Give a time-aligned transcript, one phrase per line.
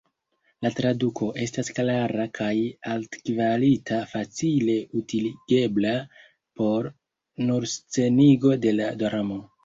[0.65, 2.53] La traduko estas klara kaj
[2.93, 5.91] altkvalita, facile utiligebla
[6.61, 6.89] por
[7.51, 9.39] surscenigo de la dramo.